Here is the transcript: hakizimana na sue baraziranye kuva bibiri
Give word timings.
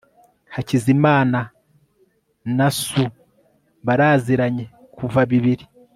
hakizimana 0.55 1.39
na 2.57 2.67
sue 2.79 3.05
baraziranye 3.85 4.65
kuva 4.97 5.19
bibiri 5.31 5.65